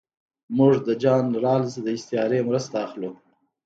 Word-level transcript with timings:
موږ 0.57 0.73
د 0.87 0.89
جان 1.03 1.25
رالز 1.43 1.73
د 1.83 1.87
استعارې 1.97 2.39
مرسته 2.49 2.75
اخلو. 2.85 3.11